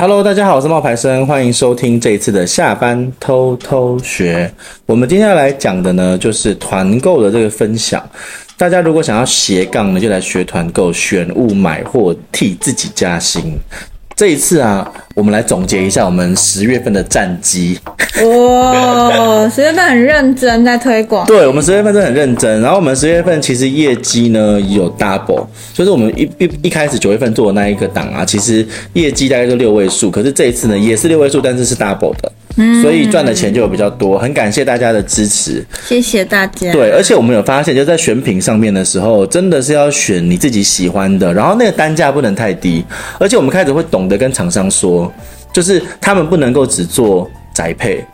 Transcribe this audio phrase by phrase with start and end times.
[0.00, 4.48] Hello，大家好，我是冒牌生，欢迎收听这一次的下班偷偷学。
[4.86, 8.00] 我们今天要来讲的呢，就是团购的这个分享。
[8.56, 13.58] 大家如果想要斜杠呢，就来学团购，选物买货，替自己加薪。
[14.18, 14.84] 这一次啊，
[15.14, 17.78] 我们来总结一下我们十月份的战绩。
[18.20, 21.24] 哇，十月份很认真在推广。
[21.30, 22.60] 对，我们十月份真的很认真。
[22.60, 30.10] 然后我们十月份其实业绩呢有 double，就是我们一一一开始九月份做的那一个档啊，其实业绩大概就六位数。
[30.10, 32.32] 可是这一次呢也是六位数，但是是 double 的。
[32.82, 36.72] 所以赚的钱就有比较多，很感谢大家的支持，谢谢大家。
[36.72, 42.84] 对，而且我们有发现，就在选品上面的时候，真的是要选你自己喜欢的，然后那个单价不能太低，
[43.18, 45.12] 而且我们开始会懂得跟厂商说，
[45.52, 48.04] 就是他们不能够只做宅配。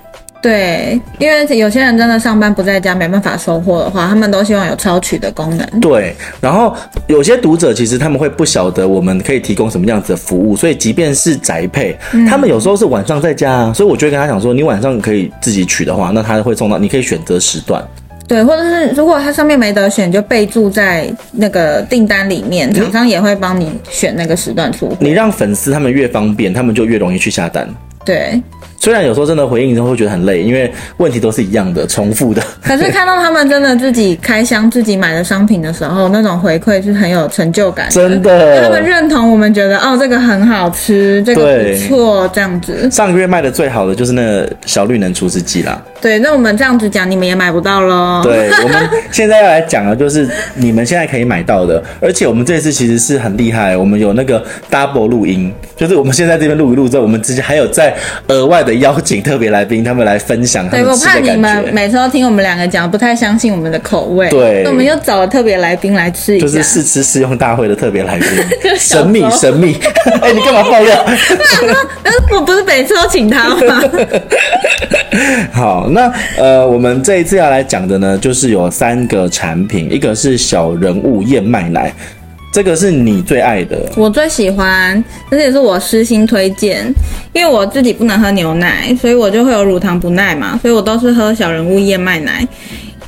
[0.44, 5.66] 对，因为有些人真的上班不在家，没办法收货的话，他们都希望有超取的功能。
[5.80, 6.76] 对，然后
[7.06, 17.82] 有些读者其实他们会不晓得我们可以提供什么样子的服务，所以即便是宅配，嗯、他们有时候是晚上在家啊，所以我就会跟他讲说，你晚上可以自己取的话，那他会送到，你可以选择时段。
[18.28, 24.96] 对，或者是如果他上面没得选，就备注在那个订单里面，厂商也会帮你选那个时段出货。
[25.00, 27.66] 你让粉丝他们越方便，他们就越容易去下单。
[28.04, 28.38] 对。
[28.84, 32.42] 虽然有时候真的回应之后会觉得很累，因为问题都是一样的、重复的。
[32.62, 37.92] 可是看到他们真的自己开箱、自己买的商品的时候，那种回馈是很有成就感的。
[37.92, 42.86] 真的，他们认同我们，觉得哦，这个很好吃，这个不错，这样子。
[42.90, 45.82] 上个月卖的最好的就是那个小绿能除湿机啦。
[46.02, 48.20] 对，那我们这样子讲，你们也买不到喽。
[48.22, 57.96] 对，我们现在要来讲的，就是你们现在可以买到的，而且我们这次其实是很厉害，我们有那个 double 录音，就是我们现在这边录一录之后，我们直接还有在
[58.28, 58.73] 额外的。
[58.78, 61.30] 邀请特别来宾，他们来分享他们吃的感觉。
[61.30, 64.28] 对，我怕你们每次都听我们两个讲，不太相信我们的口味。
[64.30, 68.28] 对，那我们又找了特别来宾来吃一下，就是试吃试用大会的特别来宾，
[68.78, 69.76] 神秘神秘。
[70.22, 71.06] 哎、欸，你干嘛爆料？
[72.32, 73.82] 我不是每次都请他吗？
[75.52, 81.92] 好，那呃，我们这一次要来讲的呢，就是有三个产品，一个是小人物燕麦奶。
[82.54, 86.86] 这个是你最爱的，我最喜欢，而且是我私心推荐，
[87.32, 92.46] 因为我自己不能喝牛奶，所以我就会有乳糖不耐嘛，所以我都是喝小人物燕麦奶，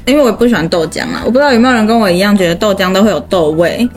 [0.04, 3.88] 因为我不喜欢豆浆啊，我不知道有没有人跟我一样觉得豆浆都会有豆味，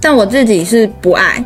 [0.00, 1.44] 但我自己是不爱。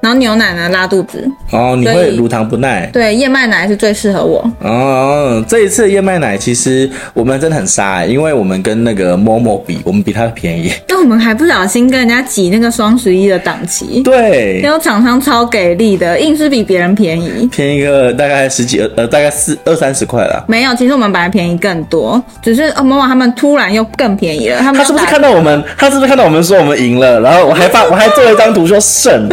[0.00, 2.86] 然后牛奶呢，拉肚子哦，你会乳糖不耐。
[2.92, 4.48] 对，燕麦奶是最适合我。
[4.60, 10.72] 哦，这一次的燕麦奶其实我们真的很杀，因为我们跟那个 Momo 比，我们比它便宜。
[10.86, 14.02] 但我们还不小心跟人家挤那个双十一的档期。
[14.02, 20.44] 对，然后厂商超给力的，硬是比别人便宜，便宜个大概十几呃，大概四二三十块啦。
[20.46, 24.58] 没有，其实我们本来便宜更多，只是哦，Momo 他们突然又更便宜了。
[24.58, 25.64] 他们他是不是看到我们？
[25.76, 27.20] 他是不是看到我们说我们赢了？
[27.20, 29.28] 然后我还发， 我还做了一张图说胜。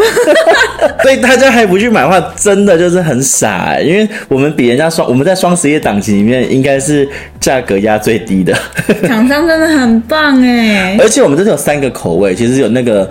[1.04, 7.08] 所以大家还不去买的话，真的就是很傻欸，因为我们比人家双，我们在双十一档期里面应该是
[7.40, 8.54] 价格压最低的。
[9.08, 10.98] 厂商真的很棒哎！
[11.00, 13.10] 而且我们这里有三个口味，其实有那个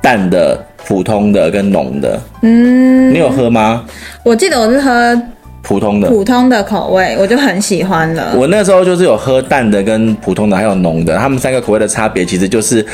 [0.00, 2.20] 淡的、普通的跟浓的。
[2.42, 3.84] 嗯，你有喝吗？
[4.22, 5.20] 我记得我是喝
[5.62, 8.34] 普通的，普通的口味，我就很喜欢了。
[8.36, 11.16] 我那时候就是有喝淡的跟普通的，还有浓的。
[11.16, 12.84] 他们三个口味的差别其实就是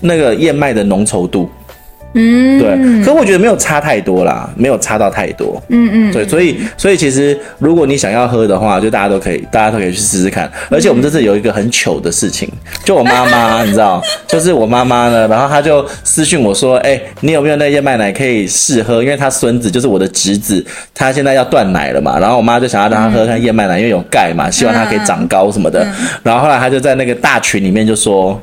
[0.00, 1.50] 那个燕麦的浓稠度。
[2.14, 5.62] 嗯，对，可我觉得没有差太多啦，没有差到太多。
[5.68, 10.50] 嗯嗯，对，所以所以其实如果你想要喝的话，就大家都可以，大家都可以去试试看。
[10.70, 12.48] 而且我们这次有一个很糗的事情，
[12.84, 19.02] 就我妈妈，你知道， 就是我妈妈呢，然后她就私讯我说，哎、欸，你有没有那燕麦奶可以试喝？
[19.02, 25.86] 因为她孙子就是我的侄子，他现在要断奶了嘛，然后我妈就想要让他喝看燕麦奶，因为有钙嘛，希望他可以长高什么的。
[26.24, 28.40] 然后后来他就在那个大群里面就说。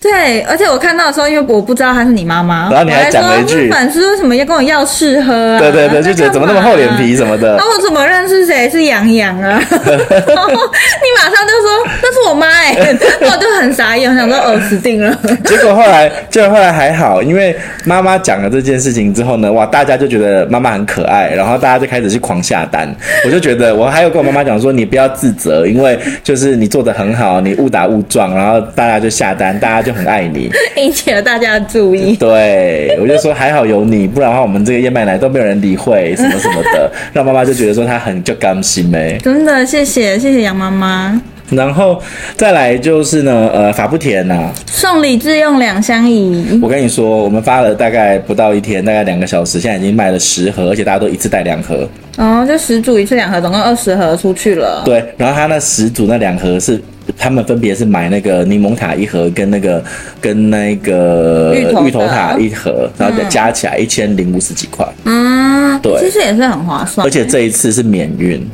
[0.00, 5.58] 对，而且我看到的时候，因为我不知道她是你妈妈，然后你还讲了一句，粉丝为什么要跟我要试喝啊？
[5.58, 7.56] 对对对，就觉得怎么那么厚脸皮什么的。
[7.56, 9.60] 那我怎么认识谁是杨洋啊？
[9.70, 15.12] 然后你马上就说那是我妈哎、欸， 我就很傻眼，我想说哦死定了。
[15.44, 22.88] 结果后来，结果后来还好，因为妈妈讲了这件事情之后呢，哇，大家就觉得妈妈很可爱，然后大家就开始去狂下单。
[23.24, 29.98] 我就觉得我还有跟我妈妈讲说，你不要自责，因为就是你做的很好，你误打误撞，然后大家就下单，大家就。
[29.98, 30.48] 很爱你，
[30.80, 32.14] 引起了大家的注意。
[32.14, 39.18] 对，我就说还好有你，不然的话我们这个燕麦奶都没有人理会什么什么的， 让妈妈就觉得说她很就甘心呗。
[39.20, 41.20] 真的，谢谢谢谢杨妈妈。
[41.50, 42.00] 然后
[42.36, 46.60] 再来就是呢，呃，法不甜呐、啊，送礼自用两相宜。
[46.62, 51.88] 我跟你说，我们发了大概不到一天，大概两个小时，现在已经卖了十盒，而且大家都一次带两盒。
[52.18, 54.82] 哦，就十组一次两盒，总共二十盒出去了。
[54.84, 56.80] 对，然后他那十组那两盒是。
[57.16, 59.82] 他们分别是买那个柠檬塔一盒，跟那个
[60.20, 64.86] 跟那个芋头塔一盒，然后再加起来一千零五十几块。
[65.04, 67.06] 嗯，对，其实也是很划算。
[67.06, 68.46] 而且这一次是免运，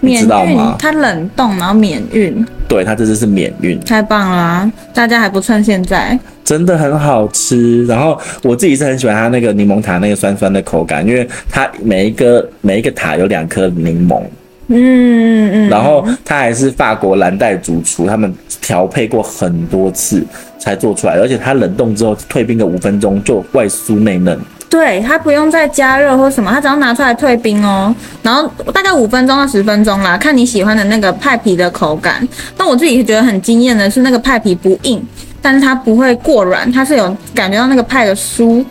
[0.00, 0.76] 免运，知道吗？
[0.78, 2.44] 它冷冻然后免运。
[2.68, 4.72] 对，它这次是免运，太棒了啊！
[4.92, 7.86] 大家还不趁现在，真的很好吃。
[7.86, 14.20] 然后我自己是很喜欢它那个柠檬塔那个酸酸的口感，因为它每一个每一个塔有两颗柠檬。
[14.68, 20.24] 嗯然后它还是法国蓝带主厨，他们调配过很多次
[20.58, 24.38] 才做出来，而且它冷冻之后退冰个五分钟就外酥内嫩。
[24.68, 32.26] 对，它不用再加热或什么，它只要拿出来退冰哦，然后大概五分钟到十分钟啦，看你喜欢的那个派皮的口感。
[32.56, 35.00] 但我自己觉得很惊艳的是那个派皮不硬，
[35.40, 38.64] 但是它不会过软，它是有感觉到那个派的酥。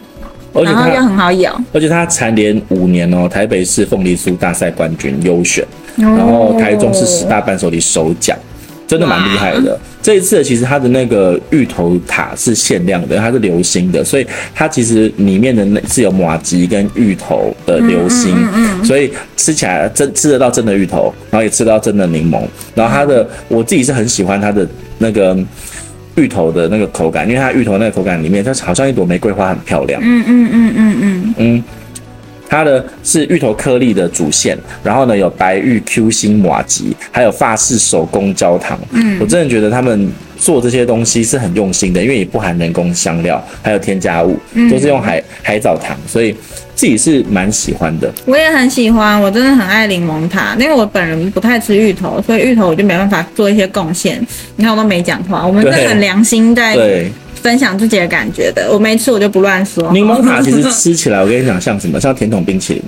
[0.64, 5.66] 然后又很好咬，而且它蝉联五年哦，台北市凤梨酥大赛冠军优选，
[5.98, 8.38] 然后台中是十大伴手礼首奖，
[8.88, 9.80] 真的蛮厉害的。
[10.02, 18.36] 这一次其实它的那个芋头塔是限量的，它是流心的，所以它其实里面的那是有马吉跟芋头的流心，
[18.84, 22.42] 所以吃起来真吃得到真的芋头，然后也吃得到真的柠檬，
[22.76, 25.38] 然后它的我自己是很喜欢它的那个。
[26.18, 30.00] 芋头的那个口感，因为它芋头那个口感里面，它好像一朵玫瑰花，很漂亮。
[30.02, 31.64] 嗯嗯嗯嗯嗯嗯，
[32.48, 38.80] 它的是芋头颗粒的主线，然后呢有白玉 Q 心麻吉，还有法式手工焦糖。
[38.92, 44.38] 嗯，我真的觉得他们做这些东西是很用心的，因为也不含人工香料，还有添加物，
[44.70, 46.36] 都是用海海藻糖，所以。
[46.76, 54.22] 自己是蛮喜欢的，我也很喜欢，我真的很爱柠檬塔，因为我本人不太吃芋头，所以芋头我就没办法做一些贡献。
[54.58, 56.76] 你看我都没讲话，我们是很良心在
[57.46, 58.72] 分享自己的感觉的。
[58.74, 59.92] 我没吃我就不乱说。
[59.94, 62.02] 柠檬塔其实吃起来，我跟你讲像什么？
[62.02, 62.84] 像甜筒冰淇淋。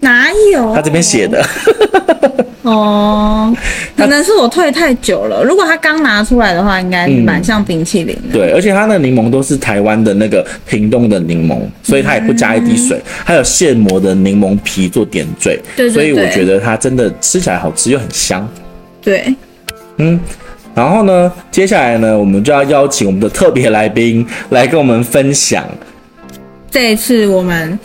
[0.00, 0.74] 哪有？
[0.74, 1.42] 他这边写的
[2.60, 3.56] 哦，
[3.96, 5.42] 可能是我退太久了。
[5.42, 8.22] 如果他刚拿出来的话，应该蛮像冰淇淋的。
[8.24, 8.32] 嗯。
[8.32, 15.58] 对，而且它的柠檬都是台湾的那个屏东的柠檬，所以它也不加一滴水，嗯、还有现磨的柠檬皮做点缀。
[15.74, 18.46] 对，对，对，所以我觉得它真的吃起来好吃又很香。
[19.00, 19.34] 对，
[19.96, 20.20] 嗯，
[20.74, 25.64] 然后呢，接下来呢，我们就要邀请我们的特别来宾来跟我们分享
[26.70, 27.78] 这一次我们。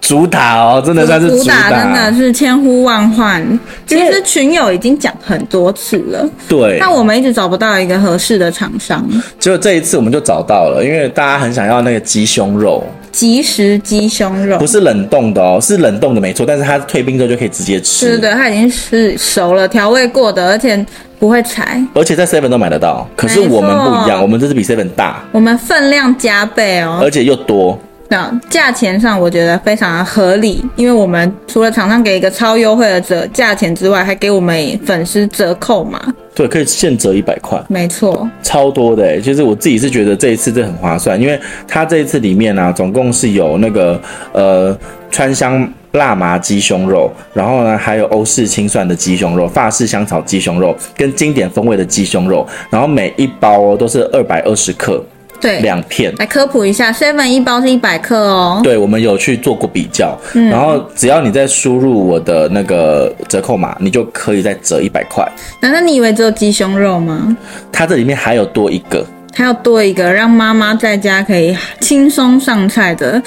[0.00, 3.40] 主打哦，真的算是主打，真的是千呼万唤。
[3.86, 9.08] 其实群友已经讲很多次了，对，但我们一直找不到一个合适的厂商。
[9.38, 18.08] 结果这一次我们就找到了，因为大家很想要那个鸡胸肉，即食鸡胸肉，不是冷冻的哦，是冷冻的没错，但是它退冰之后就可以直接吃。
[18.08, 20.84] 是的，它已经是熟了，调味过的，而且
[21.18, 23.06] 不会柴，而且在 Seven 都买得到。
[23.14, 27.78] 可是我们不一样，我们这是比 Seven 大，我们分量加倍哦，而且又多。
[28.12, 35.98] 那价钱上我觉得非常的合理，因为我们除了厂商给一个超优惠的折价钱之外，还给我们粉丝折扣嘛。
[36.34, 37.58] 对，可以现折一百块。
[37.68, 43.98] 没错，超多的哎，其实我自己是觉得这一次这很划算，因为它这一次里面呢、啊，总共是有那个
[44.32, 44.76] 呃
[45.10, 55.02] 川香辣麻鸡胸肉，然后呢还有欧式清蒜的鸡胸肉、法式香草鸡胸肉跟经典风味的鸡胸肉，然后每一包哦都是二百二十克。
[55.42, 58.60] 对，两片来科普一下，seven 一包是一百克哦。
[58.62, 65.26] 对，我们有去做过比较，嗯、然后只要你再输入我的那个折扣码，你就可以再折一百块。
[65.60, 67.36] 难道你以为只有鸡胸肉吗？
[67.72, 69.04] 它这里面还有多一个，
[69.34, 73.20] 还有多一个让妈妈在家可以轻松上菜的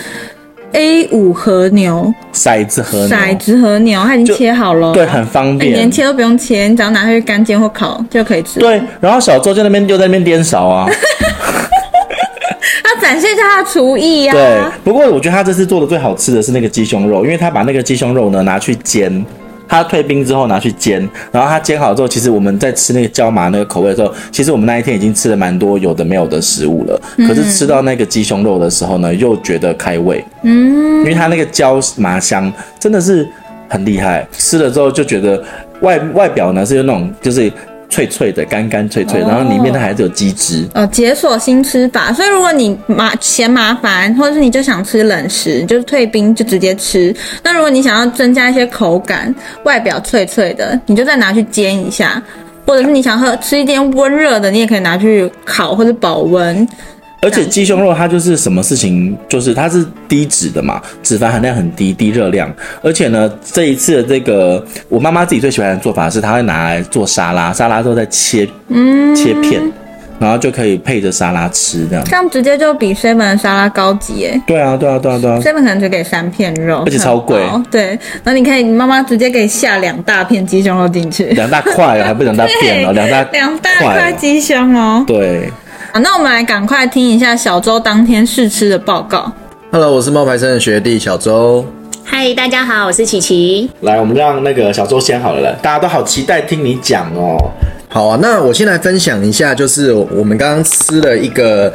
[0.71, 8.61] A 五和牛骰子和牛骰子和牛，它已经切好了，对，很方便，连切都不用切，你只要拿去干煎或烤就可以吃。
[8.61, 10.89] 对，然后小周在那边就在那边颠勺啊。
[12.83, 14.33] 他展现一下他的厨艺呀。
[14.33, 19.25] 对，不过我觉得他这次做的最好吃的是那个鸡胸肉，因为他把那个鸡胸肉呢拿去煎，
[19.67, 33.27] 他退冰之后拿去煎，然后他煎好之后，其实我们在吃那个椒麻那个口味的时候，其实我们那一天已经吃了蛮多有的没有的食物了，可是吃到那个鸡胸肉的时候呢，又觉得开胃，嗯，因为它那个椒麻香真的是
[33.67, 35.43] 很厉害，吃了之后就觉得
[35.81, 37.51] 外外表呢是有那种就是。
[37.95, 40.85] 脆脆的，干干脆脆，然后里面它还是有鸡汁哦。
[40.87, 47.15] 解锁新吃法，所以如果你麻嫌麻烦，或者是你就想吃冷食，就是退冰就直接吃。
[47.41, 49.33] 那如果你想要增加一些口感，
[49.63, 52.21] 外表脆脆的，你就再拿去煎一下，
[52.65, 56.67] 或者是你想喝吃一点温热的，你也可以拿去烤或者保温。
[57.21, 62.53] 而且鸡胸肉它就是什么事情，就是它是低脂的嘛，脂肪含量很低，低热量。
[62.83, 69.59] 而且呢，这一次的这个我妈妈自己最喜欢的做法是，她会拿来做沙拉，沙拉之后再切，嗯，切片，
[70.19, 72.05] 然后就可以配着沙拉吃这样。
[72.05, 74.39] 这样直接就比 seven 的沙拉高级耶。
[74.45, 75.39] 对啊，对啊，对啊，对啊。
[75.39, 77.41] seven 可能只给三片肉，而且超贵。
[77.71, 77.87] 对，
[78.23, 85.03] 然后你可以，你妈妈直接给下两大片鸡胸肉进去，两大块还不两大片 哦，两大两大块鸡胸哦。
[85.07, 85.49] 对。
[85.95, 89.31] 好，那我们来赶快听一下小周当天试吃的报告。
[89.71, 91.65] Hello，我是冒牌生的学弟小周。
[92.03, 93.69] 嗨，大家好，我是琪琪。
[93.79, 97.37] 来，我们让那个小周先好了了，大家都好期待听你讲哦。
[97.87, 101.73] 好啊，那我先来分享一下，就是我们刚刚吃了一个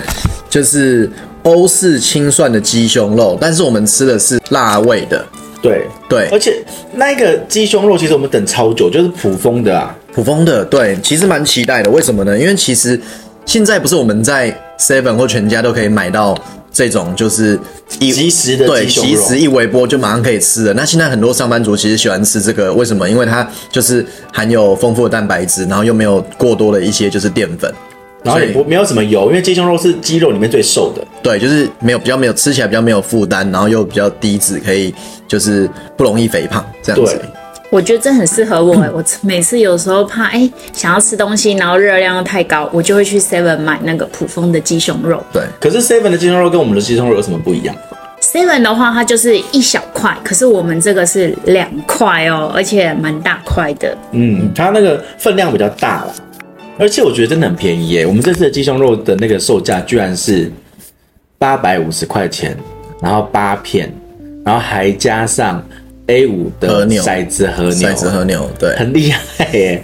[0.51, 1.11] 就是
[1.45, 5.25] 欧式清涮的鸡胸肉，但是我们吃的是辣味的。
[5.63, 6.63] 对对，而且
[6.93, 10.63] 那个鸡胸肉其实我们等超久，就是普丰的啊，普丰的。
[10.67, 11.89] 对，其实蛮期待的。
[11.89, 12.39] 为什么呢？
[12.39, 13.01] 因为其实
[13.51, 16.39] 现在不是我们在 Seven 或全家都可以买到。
[16.73, 17.59] 这种就是
[17.99, 20.73] 一即时的对，即时一微波就马上可以吃的。
[20.73, 23.11] 那现在很多上班族其实喜欢吃这个，为什么？
[23.11, 27.75] 因为它就是含有丰富的蛋白质，然后又没有过多的一些就是淀粉，
[28.23, 31.05] 然后也不没有什么油，因为鸡胸肉是鸡肉里面最瘦的。
[31.21, 34.95] 对，就是没有比较没有吃起来比较没有负担，然后又比较低脂，可以
[35.27, 37.17] 就是不容易肥胖这样子。
[37.17, 37.29] 对
[37.71, 45.23] 我觉得这很适合我， 我每次有时候怕哎、欸、想要吃东西，然后热量又太高，我就会去 Seven 买那个普丰的鸡胸肉。
[45.33, 47.75] 对，可是 Seven 的鸡胸肉跟我们的鸡胸肉有什么不一样
[48.21, 53.97] ？Seven 的话，它就是一小块，可是我们这个是两块哦，而且蛮大块的。
[54.11, 56.15] 嗯，它那个分量比较大了，
[56.77, 58.05] 而且我觉得真的很便宜耶。
[58.05, 60.51] 我们这次的鸡胸肉的那个售价居然是
[61.39, 62.57] 八百五十块钱，
[63.01, 63.95] 然后八片，
[64.45, 65.65] 然后还加上。
[66.11, 69.81] A 五的和牛骰子和牛，骰子和牛，对，很厉害耶，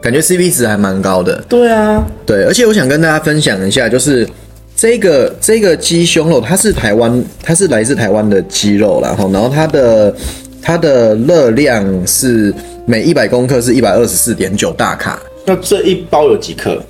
[0.00, 1.44] 感觉 CP 值还蛮高的。
[1.48, 4.28] 对啊，对，而且我想跟大家分享一下，就是
[4.76, 10.14] 这个这个鸡胸肉，它是台湾，它是来自台湾的鸡肉，然后然后它的
[10.62, 12.54] 它的热量是
[12.86, 15.20] 每一百公克是一百二十四点九大卡。
[15.44, 16.80] 那这一包有几克？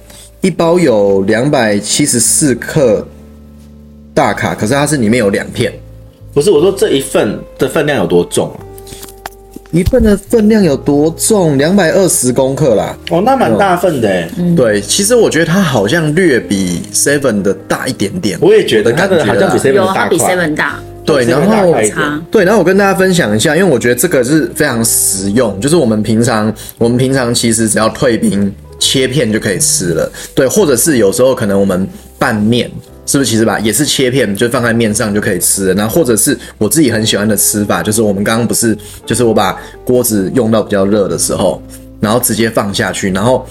[0.43, 3.07] 一包有两百七十四克
[4.13, 5.73] 大卡，可是它是里面有两片。
[6.35, 8.59] 不是，我说这一份的分量有多重啊？
[9.75, 11.59] 一份的分量有多重？
[11.59, 12.97] 两百二十公克啦。
[13.11, 14.31] 哦，那蛮大份的哎。
[14.39, 18.39] 嗯，对，其实我觉得它好像略比 Seven 的大一点点。
[18.41, 20.09] 我也觉得它的好像比 Seven 大。
[20.09, 20.79] 比 Seven 大。
[21.05, 21.75] 对，然后
[22.31, 30.09] 对，然后我跟大家分享一下，因为我觉得这个是非常实用，就是我们平常我们平常其实只要退冰切片就可以吃了。
[30.37, 31.85] 对，或者是有时候可能我们
[32.17, 32.71] 拌面。
[33.07, 35.75] 是不是其实吧，也是切片，就放在面上就可以吃了。
[35.75, 41.63] 然后或者是我自己很喜欢的吃法，就是我们刚刚不是，就是我把锅子用到比较热的时候，
[42.01, 43.47] 然后直接放下去，然后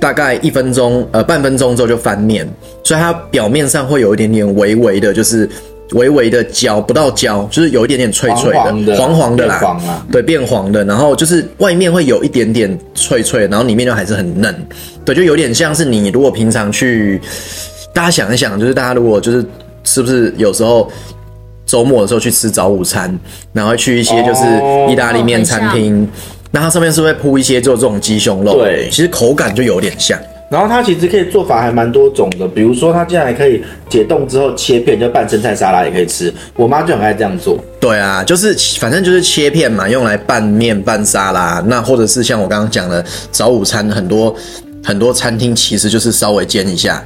[0.00, 2.44] 大概一分钟呃半分钟之后就翻面，
[2.82, 5.48] 所以它表面上会有一点点微微的，就是
[5.92, 14.52] 微微的焦，不到焦，就是有一点点脆脆的，黄黄的，黄黄的啦，黄啊，对，变黄的，然后就是外面会有一点点脆脆，然后里面就还是很嫩，
[15.04, 17.20] 对，就有点像是你如果平常去。
[17.92, 19.44] 大家想一想，就是大家如果就是
[19.84, 20.90] 是不是有时候
[21.66, 23.18] 周末的时候去吃早午餐，
[23.52, 24.42] 然后去一些就是
[24.90, 26.08] 意大利面餐厅，
[26.50, 30.18] 那它上面是会铺一些做这种鸡胸肉，对，其实口感就有点像。
[30.50, 36.34] 然后它其实可以做法还蛮多种的，比如说它竟然还可以解冻之后切片，就拌生菜沙拉也可以吃。
[36.56, 37.56] 我妈就很爱这样做。
[37.78, 44.34] 对啊，就是反正就是切片嘛，用来拌面、拌沙拉，那或者是像我刚刚讲的早午餐，很多
[44.82, 47.00] 很多餐厅其实就是稍微煎一下。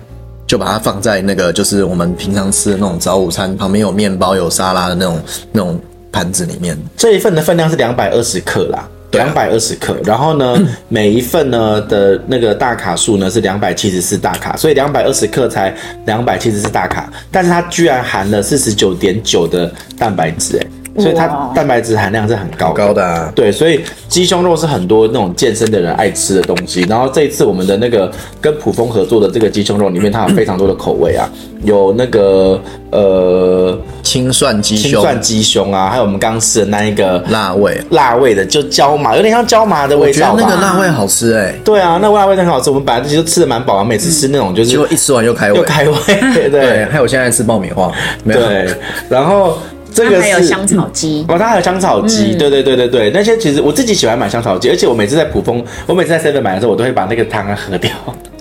[0.47, 5.21] 就把它放在那个，就是我们平常吃的那种早午餐旁边有面包、有沙拉的那种
[5.53, 5.81] 那种
[6.13, 6.79] 盘子里面。
[6.97, 9.97] 这一份的分量是两百二十克啦，两百二十克。
[10.05, 10.57] 然后呢，
[10.89, 15.75] 每一份呢的那个大卡数呢是两百七十四大卡，所以两百二十克才
[16.05, 20.67] 两百七十四大卡，但是它居然含了四十九点九的蛋白质，欸，
[20.99, 23.33] 所以它蛋白质含量是很高的，高的啊。
[23.35, 26.83] 对，所以鸡胸肉是很多那种健身的人爱吃的东西。
[26.83, 28.11] 然后这一次我们的那个
[28.41, 31.29] 跟普丰合作的这个鸡胸肉里面，它有非常多的口味啊，
[31.65, 32.61] 有那个
[32.91, 40.33] 呃青蒜鸡胸、青蒜鸡胸啊，还有我们刚刚吃的那一个辣味、辣味的，就椒麻，有点像椒麻的味道。
[40.33, 41.61] 我觉得那个辣味好吃哎、欸。
[41.65, 42.71] 对啊，那个辣味很好吃。
[42.71, 45.93] 我们本来其实吃的蛮饱啊，每次吃那种就是，结果一吃完又开胃，又开胃。
[46.35, 47.91] 对，对还有现在吃爆米花，
[48.23, 48.41] 没有。
[48.41, 48.69] 对，
[49.09, 49.59] 然后。
[49.95, 51.25] 这个还有香草鸡。
[51.29, 57.91] 哦，它还有香草鸡，嗯、对对对对对，那些其实我自己喜欢买香草鸡，而且我每次在普丰，我每次在 seven 买的时候，我都会把那个汤喝掉。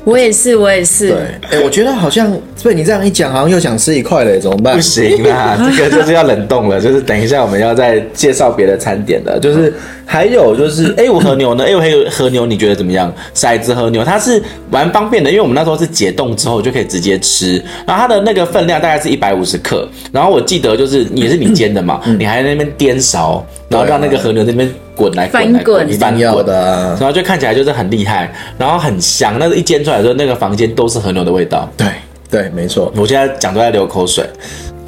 [0.05, 1.09] 我也是，我也是。
[1.09, 2.31] 对，哎、欸，我觉得好像
[2.63, 4.75] 被你这样一讲，好像又想吃一块了，怎么办？
[4.75, 9.39] 不行啦， 这个就是要冷冻了，就是等一下我们要再介绍别的餐点了。
[9.39, 9.73] 就是
[10.05, 13.13] 还有就是 A 五和牛呢，A 五和和牛你觉得怎么样？
[13.33, 23.45] 骰子和牛它是蛮方便的，因为我们那时候是解冻之后就可以直接吃，然后它的那个分量大概是一百五十克，然后我记得就是也是你煎的嘛，嗯、你还在那边颠勺。
[23.73, 29.37] 然后让那个和牛那边滚来滚来翻滚，一定要的啊，然后就看起来就是很厉害，然后很香。
[29.39, 31.69] 那个一煎出来的时候，那个房间都是和牛的味道。
[31.75, 31.87] 对
[32.29, 32.91] 对，没错。
[32.95, 34.25] 我现在讲都在流口水。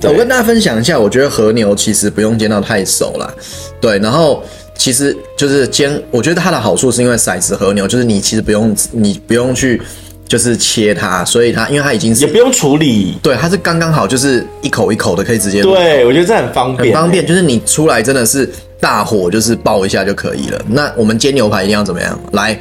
[0.04, 3.34] 我跟大家分享一下，我觉得和牛其实不用煎到太熟啦。
[3.82, 4.44] 对，然后
[4.78, 9.82] 其实就是煎，我觉得它的好处是因为骰子和牛，就是你其实不用你不用去
[10.28, 15.64] 就是切它，所以它因为它已经是也不用处理，对，它是刚刚好，就是一口一口的可以直接。
[15.64, 18.48] 对，我觉得这很方便，很方便，就是你出来真的是
[18.80, 20.62] 大火就是爆一下就可以了。
[20.68, 22.20] 那我们煎牛排一定要怎么样？
[22.34, 22.58] 来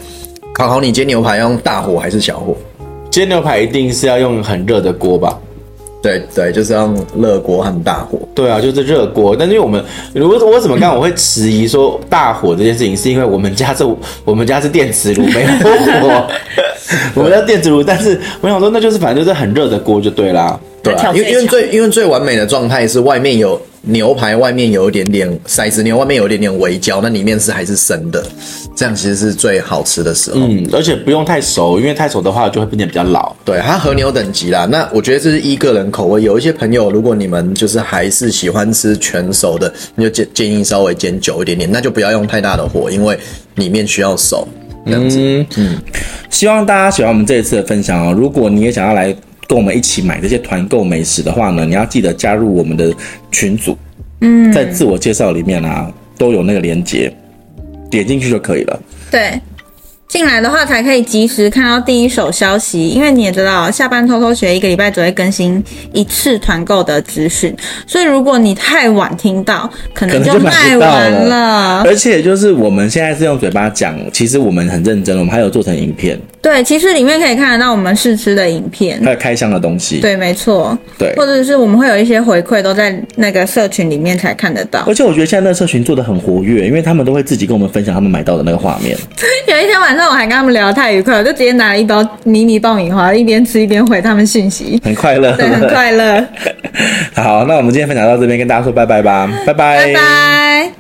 [0.55, 2.57] 考考你，煎牛排要用大火还是小火？
[3.11, 5.39] 煎牛排一定是要用很热的锅吧？
[6.03, 8.19] 对对，就是要用热锅和大火。
[8.35, 9.35] 对啊，就是热锅。
[9.35, 9.83] 但是因为我们，
[10.15, 13.85] 如果我怎么看，我会迟疑说大火这件事情，是因为我们家是，
[14.25, 15.49] 我们家是电磁炉，没有
[16.01, 16.27] 火。
[17.15, 20.59] 我们家电磁炉，但是我想说，那就是反正就是很热的锅就对啦。
[20.83, 23.61] 对啊，因为因为最因为最完美的状态是外面有。
[23.87, 28.25] 牛排外面有一点点骰子牛，外面有一点点微焦，那里面是还是生的，
[28.75, 30.39] 这样其实是最好吃的时候。
[30.41, 33.35] 嗯，而且不用太熟，因为太熟的话就会变得比较老。
[33.45, 36.23] 对，它和牛等级啦，那我觉得这是依个人口味。
[36.23, 43.19] 有一些朋友，如果你们就是还是喜欢吃全熟的，你就建建议稍微煎久一点点，那就不要用太大的火，因为
[43.57, 44.49] 里面需要熟。
[44.87, 45.79] 这样子，嗯，嗯，
[46.31, 48.13] 希望大家喜欢我们这一次的分享哦。
[48.13, 49.15] 如果你也想要来。
[49.47, 52.95] 跟我们一起买这些团购美食的话呢，你要记得加入我们的
[53.31, 53.77] 群组，
[54.21, 57.13] 嗯，在自我介绍里面啊都有那个链接，
[57.91, 58.81] 点进去就可以了。
[59.11, 59.41] 对。
[60.15, 65.61] 进来的话才可以及时看到第一手消息，因为你也知道，下班偷偷学一个礼拜只会更新
[65.93, 67.53] 一次团购的资讯，
[67.85, 71.81] 所以如果你太晚听到，可能就卖完了。
[71.81, 76.17] 了而且就是我们现在是用嘴巴讲，其实我们很认真，我们还有做成影片。
[76.41, 79.99] 对，其实里面可以看得到我们试吃的影片，还有开箱的东西。
[80.01, 80.79] 对，没错。
[80.97, 84.85] 对，或者是我们会有一些回馈，都在那个社群里面才看得到。
[84.87, 88.97] 而且我觉得现在那个社群做的很活跃，因为他们都会自己跟我们分享他们买到的那个画面。
[89.49, 90.04] 有一天晚上。
[90.05, 96.23] 那我还跟他们聊得太愉快了，我就直接拿了一包迷你爆米花，一边吃一边回他们讯息，很快乐，对，很快乐。
[97.17, 100.73] 好，那我们今天分享到这边，跟大家说拜拜吧，拜拜，拜拜。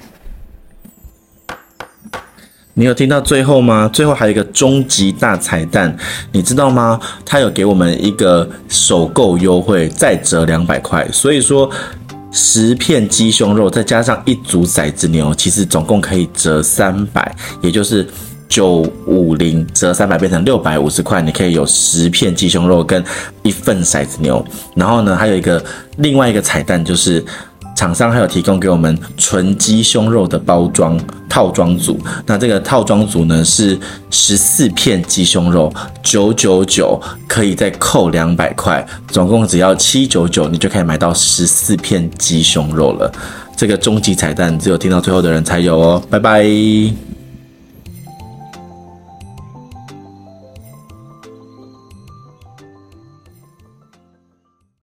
[2.75, 3.89] 你有听到最后吗？
[3.91, 5.97] 最后还有一个终极大彩蛋，
[6.31, 7.01] 你知道吗？
[7.25, 11.71] 他有给我们一个首购优惠，再折两百块，所以说
[12.31, 18.07] 十片鸡胸肉再加上一组骰子牛，其实总共可以折三百，也就是。
[18.55, 23.03] 九五零折三百变成六百五十块，你可以有十片鸡胸肉跟
[23.43, 24.45] 一份骰子牛。
[24.77, 25.61] 然后呢，还有一个
[25.97, 27.25] 另外一个彩蛋，就是
[27.75, 30.97] 厂商还有提供给我们纯鸡胸肉的包装
[31.29, 31.99] 套装组。
[32.27, 33.77] 那这个套装组呢是
[34.09, 43.11] 十四片鸡胸肉，九九九可以再扣两百块，总共只要七九九，你就可以买到十四片鸡胸肉了。
[43.57, 47.14] 这个终极彩蛋只有听到最后的人才有哦，拜拜。